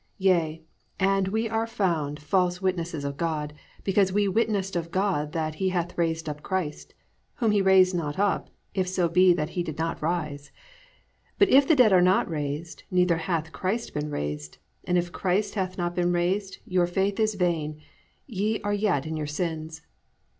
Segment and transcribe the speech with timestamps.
[0.17, 0.63] Yea,
[0.99, 3.53] and we are found false witnesses of God,
[3.83, 6.95] because we witnessed of God that he hath raised up Christ:
[7.35, 10.51] whom he raised not up, if so be that he did not rise.
[11.37, 15.53] But if the dead are not raised; neither hath Christ been raised: and if Christ
[15.53, 17.79] hath not been raised, your faith is vain;
[18.25, 19.83] ye are yet in your sins.